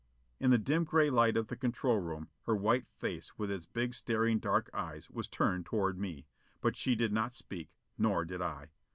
In 0.39 0.49
the 0.49 0.57
dim 0.57 0.83
gray 0.83 1.11
light 1.11 1.37
of 1.37 1.45
the 1.49 1.55
control 1.55 1.99
room 1.99 2.29
her 2.47 2.55
white 2.55 2.87
face 2.97 3.37
with 3.37 3.51
its 3.51 3.67
big 3.67 3.93
staring 3.93 4.39
dark 4.39 4.67
eyes 4.73 5.11
was 5.11 5.27
turned 5.27 5.67
toward 5.67 5.99
me. 5.99 6.25
But 6.59 6.75
she 6.75 6.95
did 6.95 7.13
not 7.13 7.35
speak, 7.35 7.69
nor 7.99 8.25
did 8.25 8.41
I. 8.41 8.71